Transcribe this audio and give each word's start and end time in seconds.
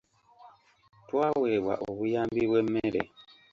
Twaweebwa 1.07 1.73
obuyambi 1.89 2.41
bw'emmere. 2.49 3.01